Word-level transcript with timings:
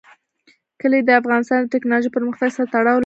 کلي 0.81 0.99
د 1.05 1.09
افغانستان 1.21 1.59
د 1.61 1.67
تکنالوژۍ 1.75 2.09
پرمختګ 2.15 2.49
سره 2.55 2.67
تړاو 2.73 2.95
لري. 2.97 2.99